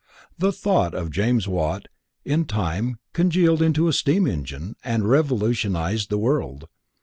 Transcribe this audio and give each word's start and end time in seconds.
The 0.35 0.51
thought 0.51 0.95
of 0.95 1.11
James 1.11 1.47
Watt 1.47 1.85
in 2.25 2.45
time 2.45 2.97
congealed 3.13 3.61
into 3.61 3.87
a 3.87 3.93
steam 3.93 4.25
engine 4.25 4.75
and 4.83 5.07
revolutionized 5.07 6.09
the 6.09 6.17
world. 6.17 6.67